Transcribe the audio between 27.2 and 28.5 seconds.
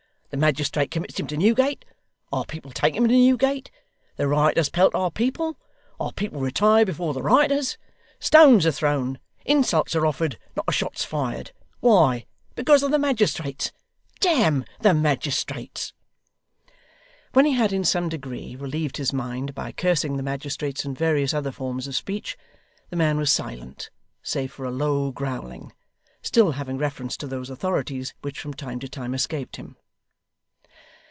those authorities, which